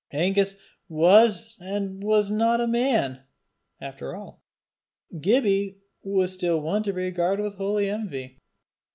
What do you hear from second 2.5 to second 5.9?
a man! After all, Gibbie